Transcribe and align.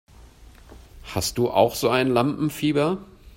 Hast 1.03 1.37
du 1.37 1.51
auch 1.51 1.75
so 1.75 1.89
ein 1.89 2.07
Lampenfieber? 2.07 3.05